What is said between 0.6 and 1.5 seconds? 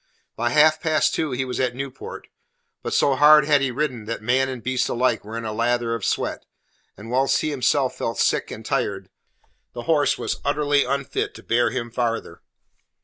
past two he